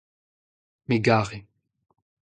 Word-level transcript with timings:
me 0.87 0.97
'gare. 0.99 1.39